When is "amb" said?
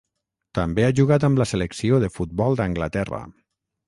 1.27-1.41